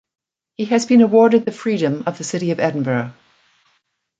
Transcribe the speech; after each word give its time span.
He 0.57 0.65
has 0.65 0.87
been 0.87 1.01
awarded 1.01 1.45
the 1.45 1.51
freedom 1.51 2.01
of 2.07 2.17
the 2.17 2.23
city 2.23 2.49
of 2.49 2.59
Edinburgh. 2.59 3.13